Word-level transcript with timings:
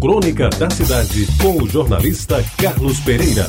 Crônica 0.00 0.48
da 0.48 0.70
Cidade, 0.70 1.26
com 1.42 1.62
o 1.62 1.68
jornalista 1.68 2.42
Carlos 2.56 2.98
Pereira. 3.00 3.46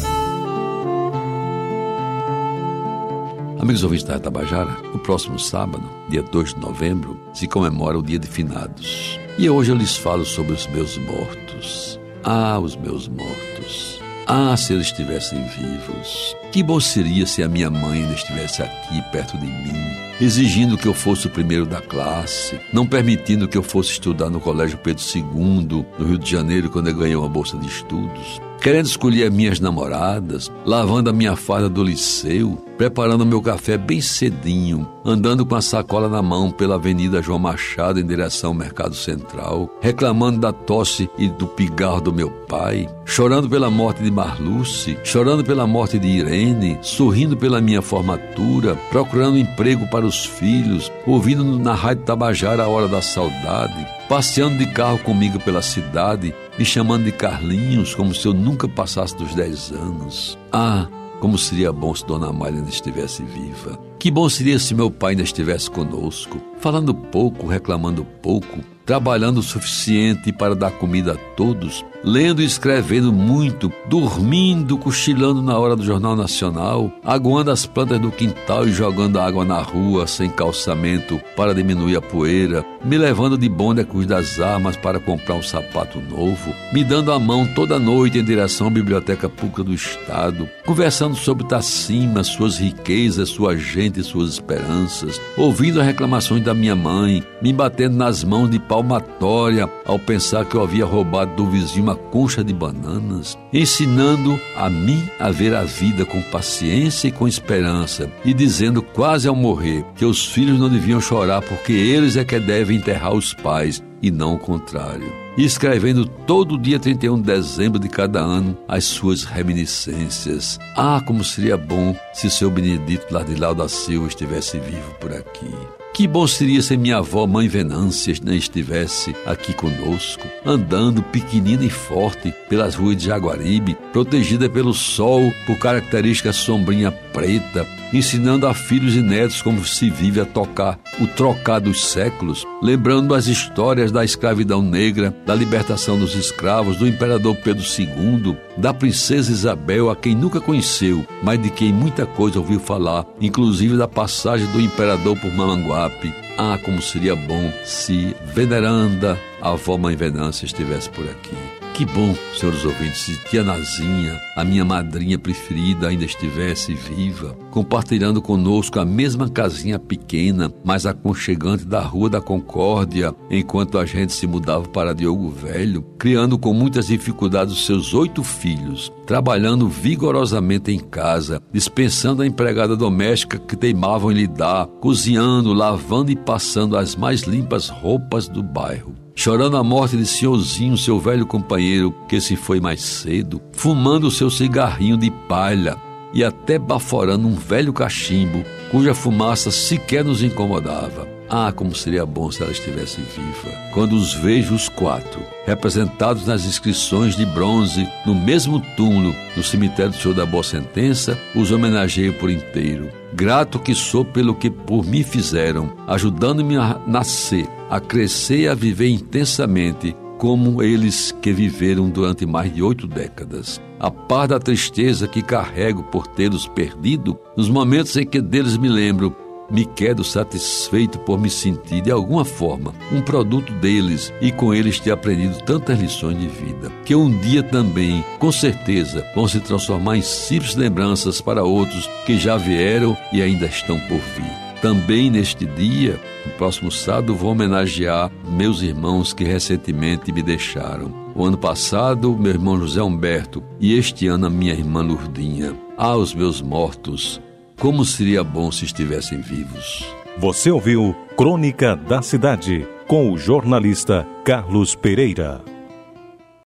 Amigos 3.58 3.86
ouvintes 3.86 4.04
da 4.04 4.20
Tabajara, 4.20 4.72
no 4.92 5.00
próximo 5.00 5.40
sábado, 5.40 5.90
dia 6.10 6.22
2 6.22 6.56
de 6.56 6.60
novembro, 6.60 7.18
se 7.34 7.48
comemora 7.48 7.98
o 7.98 8.04
Dia 8.04 8.20
de 8.20 8.28
Finados. 8.28 9.18
E 9.38 9.50
hoje 9.50 9.72
eu 9.72 9.78
lhes 9.78 9.96
falo 9.96 10.26
sobre 10.26 10.52
os 10.52 10.68
meus 10.68 10.98
mortos. 10.98 11.98
Ah, 12.22 12.60
os 12.60 12.76
meus 12.76 13.08
mortos. 13.08 14.02
Ah, 14.28 14.56
se 14.56 14.74
eles 14.74 14.88
estivessem 14.88 15.42
vivos. 15.44 16.36
Que 16.52 16.62
bom 16.62 16.80
seria 16.80 17.26
se 17.26 17.42
a 17.44 17.50
minha 17.50 17.70
mãe 17.70 18.02
ainda 18.02 18.14
estivesse 18.14 18.62
aqui 18.62 19.02
perto 19.12 19.38
de 19.38 19.46
mim, 19.46 19.96
exigindo 20.20 20.78
que 20.78 20.88
eu 20.88 20.94
fosse 20.94 21.28
o 21.28 21.30
primeiro 21.30 21.66
da 21.66 21.82
classe, 21.82 22.60
não 22.74 22.86
permitindo 22.86 23.48
que 23.48 23.58
eu 23.58 23.64
fosse 23.64 23.92
estudar 23.92 24.30
no 24.30 24.40
Colégio 24.40 24.78
Pedro 24.78 25.04
II, 25.16 25.86
no 25.98 26.06
Rio 26.06 26.18
de 26.18 26.30
Janeiro, 26.30 26.70
quando 26.70 26.90
eu 26.90 26.96
ganhei 26.96 27.16
uma 27.16 27.30
bolsa 27.30 27.58
de 27.58 27.68
estudos 27.68 28.42
querendo 28.62 28.86
escolher 28.86 29.24
as 29.26 29.34
minhas 29.34 29.60
namoradas, 29.60 30.52
lavando 30.64 31.10
a 31.10 31.14
minha 31.14 31.36
farda 31.36 31.68
do 31.68 31.84
liceu, 31.84 32.64
preparando 32.82 33.28
meu 33.28 33.40
café 33.44 33.78
bem 33.78 34.02
cedinho, 34.02 34.90
andando 35.06 35.46
com 35.46 35.54
a 35.54 35.62
sacola 35.62 36.10
na 36.10 36.20
mão 36.20 36.50
pela 36.50 36.74
Avenida 36.74 37.22
João 37.22 37.38
Machado 37.38 38.00
em 38.00 38.04
direção 38.04 38.50
ao 38.50 38.56
Mercado 38.56 38.96
Central, 38.96 39.70
reclamando 39.80 40.40
da 40.40 40.52
tosse 40.52 41.08
e 41.16 41.28
do 41.28 41.46
pigarro 41.46 42.02
do 42.02 42.12
meu 42.12 42.32
pai, 42.32 42.90
chorando 43.06 43.48
pela 43.48 43.70
morte 43.70 44.02
de 44.02 44.10
Marluce, 44.10 44.98
chorando 45.04 45.44
pela 45.44 45.68
morte 45.68 46.00
de 46.00 46.08
Irene, 46.08 46.80
sorrindo 46.82 47.38
pela 47.38 47.62
minha 47.62 47.84
formatura, 47.84 48.76
procurando 48.90 49.38
emprego 49.38 49.88
para 49.92 50.04
os 50.04 50.26
filhos, 50.26 50.92
ouvindo 51.06 51.44
na 51.60 51.76
Rádio 51.76 52.04
Tabajara 52.04 52.64
a 52.64 52.68
hora 52.68 52.88
da 52.88 53.00
saudade, 53.00 53.86
passeando 54.10 54.58
de 54.58 54.66
carro 54.66 54.98
comigo 54.98 55.40
pela 55.40 55.62
cidade, 55.62 56.34
me 56.58 56.66
chamando 56.66 57.04
de 57.04 57.12
Carlinhos, 57.12 57.94
como 57.94 58.12
se 58.12 58.26
eu 58.26 58.34
nunca 58.34 58.68
passasse 58.68 59.16
dos 59.16 59.36
10 59.36 59.72
anos. 59.72 60.36
Ah, 60.52 60.88
como 61.22 61.38
seria 61.38 61.72
bom 61.72 61.94
se 61.94 62.04
Dona 62.04 62.30
Amália 62.30 62.58
ainda 62.58 62.72
estivesse 62.72 63.22
viva. 63.22 63.91
Que 64.02 64.10
bom 64.10 64.28
seria 64.28 64.58
se 64.58 64.74
meu 64.74 64.90
pai 64.90 65.12
ainda 65.12 65.22
estivesse 65.22 65.70
conosco, 65.70 66.42
falando 66.60 66.92
pouco, 66.92 67.46
reclamando 67.46 68.04
pouco, 68.04 68.62
trabalhando 68.86 69.40
o 69.40 69.44
suficiente 69.44 70.32
para 70.32 70.56
dar 70.56 70.72
comida 70.72 71.14
a 71.14 71.36
todos, 71.36 71.86
lendo 72.04 72.42
e 72.42 72.46
escrevendo 72.46 73.14
muito, 73.14 73.72
dormindo, 73.88 74.78
cochilando 74.78 75.42
na 75.42 75.58
hora 75.58 75.76
do 75.76 75.84
Jornal 75.84 76.16
Nacional, 76.16 76.92
aguando 77.04 77.52
as 77.52 77.66
plantas 77.66 78.00
do 78.00 78.12
quintal 78.12 78.68
e 78.68 78.72
jogando 78.72 79.20
água 79.20 79.46
na 79.46 79.62
rua 79.62 80.08
sem 80.08 80.30
calçamento 80.30 81.22
para 81.36 81.54
diminuir 81.54 81.96
a 81.96 82.02
poeira, 82.02 82.66
me 82.84 82.98
levando 82.98 83.38
de 83.38 83.48
bonde 83.48 83.82
a 83.82 83.86
cruz 83.86 84.08
das 84.08 84.40
armas 84.40 84.76
para 84.76 85.00
comprar 85.00 85.36
um 85.36 85.44
sapato 85.44 86.00
novo, 86.00 86.54
me 86.74 86.84
dando 86.84 87.12
a 87.12 87.20
mão 87.20 87.46
toda 87.46 87.78
noite 87.78 88.18
em 88.18 88.24
direção 88.24 88.68
à 88.68 88.70
Biblioteca 88.70 89.30
Pública 89.30 89.64
do 89.64 89.74
Estado, 89.74 90.50
conversando 90.66 91.16
sobre 91.16 91.48
Tacima, 91.48 92.24
suas 92.24 92.58
riquezas, 92.58 93.30
sua 93.30 93.56
gente 93.56 93.91
e 94.00 94.04
suas 94.04 94.34
esperanças, 94.34 95.20
ouvindo 95.38 95.80
as 95.80 95.86
reclamações 95.86 96.44
da 96.44 96.54
minha 96.54 96.76
mãe, 96.76 97.24
me 97.42 97.52
batendo 97.52 97.98
nas 97.98 98.24
mãos 98.24 98.50
de 98.50 98.60
palmatória 98.60 99.70
ao 99.86 100.00
pensar 100.00 100.46
que 100.46 100.56
eu 100.56 100.64
havia 100.64 100.86
roubado 100.86 101.36
do 101.36 101.50
vizinho 101.50 101.84
uma 101.84 101.96
concha 101.96 102.44
de 102.44 102.54
bananas, 102.54 103.38
ensinando 103.52 104.40
a 104.56 104.70
mim 104.70 105.04
a 105.20 105.32
ver 105.32 105.56
a 105.56 105.64
vida 105.64 106.06
com 106.06 106.22
paciência 106.24 107.08
e 107.08 107.12
com 107.12 107.28
esperança, 107.28 108.10
e 108.24 108.34
dizendo 108.34 108.82
quase 108.82 109.28
ao 109.28 109.36
morrer 109.36 109.84
que 109.96 110.06
os 110.06 110.26
filhos 110.26 110.60
não 110.60 110.70
deviam 110.70 111.02
chorar 111.02 111.42
porque 111.42 111.74
eles 111.74 112.16
é 112.16 112.24
que 112.24 112.40
devem 112.40 112.78
enterrar 112.78 113.14
os 113.14 113.34
pais 113.34 113.82
e 114.02 114.10
não 114.12 114.36
o 114.36 114.40
contrário. 114.40 115.12
E 115.38 115.46
escrevendo 115.46 116.06
todo 116.06 116.58
dia 116.58 116.80
31 116.80 117.16
de 117.18 117.24
dezembro 117.24 117.80
de 117.80 117.88
cada 117.88 118.20
ano 118.20 118.58
as 118.68 118.84
suas 118.84 119.24
reminiscências. 119.24 120.60
Ah, 120.76 121.02
como 121.06 121.24
seria 121.24 121.56
bom 121.56 121.96
se 122.14 122.30
seu 122.30 122.50
Benedito 122.50 123.14
Lardilau 123.14 123.56
da 123.56 123.70
Silva 123.70 124.08
estivesse 124.08 124.60
vivo 124.60 124.94
por 125.00 125.14
aqui. 125.14 125.50
Que 125.94 126.08
bom 126.08 126.26
seria 126.26 126.62
se 126.62 126.78
minha 126.78 126.98
avó, 126.98 127.28
mãe 127.28 127.50
Venância, 127.50 128.14
não 128.24 128.34
estivesse 128.34 129.14
aqui 129.26 129.54
conosco, 129.54 130.26
andando 130.46 131.04
pequenina 131.04 131.66
e 131.66 131.70
forte 131.70 132.34
pelas 132.50 132.76
ruas 132.76 132.96
de 132.96 133.08
Jaguaribe, 133.08 133.78
protegida 133.92 134.50
pelo 134.50 134.74
sol 134.74 135.34
por 135.46 135.58
característica 135.60 136.32
sombrinha 136.32 136.92
preta, 136.92 137.68
ensinando 137.94 138.48
a 138.48 138.54
filhos 138.54 138.96
e 138.96 139.02
netos 139.02 139.42
como 139.42 139.64
se 139.66 139.90
vive 139.90 140.20
a 140.22 140.26
tocar 140.26 140.80
o 141.00 141.08
trocar 141.08 141.60
dos 141.60 141.86
séculos, 141.86 142.46
lembrando 142.62 143.14
as 143.14 143.28
histórias 143.28 143.92
da 143.92 144.04
escravidão 144.04 144.62
negra, 144.62 145.16
da 145.26 145.36
libertação 145.36 145.98
dos 145.98 146.16
escravos, 146.16 146.78
do 146.78 146.88
imperador 146.88 147.36
Pedro 147.38 147.64
II, 147.64 148.38
da 148.58 148.74
princesa 148.74 149.32
Isabel, 149.32 149.90
a 149.90 149.96
quem 149.96 150.16
nunca 150.16 150.40
conheceu, 150.40 151.06
mas 151.24 151.42
de 151.42 151.50
quem 151.50 151.74
muita 151.74 152.06
coisa 152.06 152.40
ouviu 152.40 152.60
falar, 152.60 153.06
inclusive 153.20 153.78
da 153.78 153.88
passagem 153.88 154.48
do 154.48 154.62
imperador 154.62 155.18
por 155.18 155.32
Mamanguape. 155.32 156.14
Ah, 156.38 156.58
como 156.64 156.82
seria 156.82 157.16
bom 157.16 157.52
se 157.64 158.16
veneranda 158.34 159.20
a 159.42 159.50
avó 159.50 159.78
Mãe 159.78 159.96
Venância 159.96 160.46
estivesse 160.46 160.90
por 160.90 161.06
aqui. 161.06 161.61
Que 161.74 161.86
bom, 161.86 162.14
senhores 162.38 162.64
ouvintes, 162.66 163.02
se 163.02 163.18
tia 163.30 163.44
Nazinha, 163.44 164.20
a 164.36 164.44
minha 164.44 164.64
madrinha 164.64 165.18
preferida, 165.18 165.88
ainda 165.88 166.04
estivesse 166.04 166.76
viva, 166.76 167.36
compartilhando 167.50 168.22
conosco 168.22 168.80
a 168.80 168.86
mesma 168.86 169.30
casinha 169.30 169.80
pequena, 169.80 170.54
mas 170.64 170.86
aconchegante 170.86 171.66
da 171.66 171.80
Rua 171.82 172.10
da 172.10 172.22
Concórdia, 172.22 173.16
enquanto 173.32 173.80
a 173.80 173.86
gente 173.86 174.14
se 174.14 174.28
mudava 174.28 174.68
para 174.68 174.94
Diogo 174.94 175.30
Velho, 175.30 175.82
criando 175.98 176.38
com 176.38 176.54
muitas 176.54 176.88
dificuldades 176.88 177.66
seus 177.66 177.94
oito 177.94 178.22
filhos, 178.22 178.92
trabalhando 179.08 179.68
vigorosamente 179.68 180.72
em 180.72 180.80
casa, 180.80 181.42
dispensando 181.52 182.22
a 182.22 182.28
empregada 182.28 182.76
doméstica 182.76 183.40
que 183.40 183.56
teimavam 183.56 184.12
em 184.12 184.16
lhe 184.16 184.28
dar, 184.28 184.68
cozinhando, 184.68 185.54
lavando 185.54 186.12
e 186.12 186.16
passando 186.16 186.78
as 186.78 186.96
mais 186.96 187.22
limpas 187.22 187.70
roupas 187.70 188.28
do 188.28 188.44
bairro 188.44 188.94
chorando 189.22 189.56
a 189.56 189.64
morte 189.64 189.96
de 189.96 190.04
senhorzinho, 190.04 190.76
seu 190.76 191.00
velho 191.00 191.28
companheiro, 191.28 191.94
que 192.10 192.20
se 192.20 192.36
foi 192.36 192.60
mais 192.60 192.82
cedo, 192.82 193.40
fumando 193.52 194.10
seu 194.10 194.32
cigarrinho 194.32 194.98
de 194.98 195.12
palha 195.12 195.78
e 196.12 196.24
até 196.24 196.58
baforando 196.58 197.28
um 197.28 197.36
velho 197.36 197.72
cachimbo, 197.72 198.44
cuja 198.72 198.96
fumaça 198.96 199.52
sequer 199.52 200.04
nos 200.04 200.24
incomodava. 200.24 201.08
Ah, 201.34 201.50
como 201.50 201.74
seria 201.74 202.06
bom 202.06 202.30
se 202.30 202.44
ela 202.44 202.52
estivesse 202.52 203.00
viva. 203.00 203.58
Quando 203.74 203.96
os 203.96 204.14
vejo 204.14 204.54
os 204.54 204.68
quatro, 204.68 205.22
representados 205.46 206.26
nas 206.28 206.44
inscrições 206.44 207.16
de 207.16 207.26
bronze, 207.26 207.88
no 208.06 208.14
mesmo 208.14 208.60
túmulo 208.76 209.16
do 209.34 209.42
cemitério 209.42 209.94
do 209.94 209.98
Senhor 209.98 210.14
da 210.14 210.26
Boa 210.26 210.44
Sentença, 210.44 211.18
os 211.34 211.50
homenageio 211.50 212.14
por 212.16 212.30
inteiro. 212.30 212.90
Grato 213.14 213.60
que 213.60 213.74
sou 213.74 214.04
pelo 214.04 214.36
que 214.36 214.50
por 214.50 214.86
mim 214.86 215.04
fizeram, 215.04 215.72
ajudando-me 215.88 216.58
a 216.58 216.78
nascer, 216.86 217.48
a 217.70 217.80
crescer 217.80 218.40
e 218.42 218.48
a 218.50 218.54
viver 218.54 218.90
intensamente 218.90 219.96
como 220.18 220.62
eles 220.62 221.16
que 221.22 221.32
viveram 221.32 221.90
durante 221.90 222.26
mais 222.26 222.54
de 222.54 222.62
oito 222.62 222.86
décadas. 222.88 223.62
A 223.80 223.90
par 223.90 224.28
da 224.28 224.38
tristeza 224.38 225.08
que 225.08 225.22
carrego 225.22 225.82
por 225.84 226.08
tê-los 226.08 226.46
perdido, 226.50 227.18
nos 227.38 227.50
momentos 227.50 227.96
em 227.96 228.06
que 228.06 228.22
deles 228.22 228.58
me 228.58 228.68
lembro, 228.68 229.16
me 229.52 229.66
quedo 229.66 230.04
satisfeito 230.04 230.98
por 231.00 231.20
me 231.20 231.30
sentir, 231.30 231.82
de 231.82 231.92
alguma 231.92 232.24
forma, 232.24 232.74
um 232.92 233.02
produto 233.02 233.52
deles 233.54 234.14
e 234.22 234.32
com 234.32 234.54
eles 234.54 234.80
ter 234.80 234.92
aprendido 234.92 235.44
tantas 235.44 235.80
lições 235.80 236.18
de 236.18 236.28
vida, 236.28 236.72
que 236.86 236.96
um 236.96 237.16
dia 237.20 237.44
também, 237.44 238.04
com 238.18 238.32
certeza, 238.32 239.06
vão 239.14 239.28
se 239.28 239.40
transformar 239.40 239.98
em 239.98 240.02
simples 240.02 240.56
lembranças 240.56 241.20
para 241.20 241.44
outros 241.44 241.90
que 242.06 242.18
já 242.18 242.38
vieram 242.38 242.98
e 243.12 243.22
ainda 243.22 243.46
estão 243.46 243.80
por 243.82 244.00
vir. 244.00 244.52
Também 244.62 245.10
neste 245.10 245.46
dia, 245.46 246.00
no 246.24 246.32
próximo 246.34 246.72
sábado, 246.72 247.16
vou 247.16 247.32
homenagear 247.32 248.12
meus 248.30 248.62
irmãos 248.62 249.12
que 249.12 249.24
recentemente 249.24 250.12
me 250.12 250.22
deixaram. 250.22 250.94
O 251.16 251.26
ano 251.26 251.38
passado, 251.38 252.16
meu 252.16 252.32
irmão 252.32 252.60
José 252.60 252.82
Humberto 252.82 253.44
e 253.60 253.74
este 253.74 254.08
ano 254.08 254.28
a 254.28 254.30
minha 254.30 254.54
irmã 254.54 254.82
Lurdinha. 254.82 255.56
Ah, 255.76 255.96
os 255.96 256.14
meus 256.14 256.42
mortos, 256.42 257.20
como 257.62 257.86
seria 257.86 258.24
bom 258.24 258.52
se 258.52 258.66
estivessem 258.66 259.22
vivos. 259.22 259.86
Você 260.18 260.50
ouviu 260.50 260.96
Crônica 261.16 261.76
da 261.76 262.02
Cidade 262.02 262.68
com 262.88 263.12
o 263.12 263.20
jornalista 263.20 264.04
Carlos 264.26 264.74
Pereira. 264.74 265.51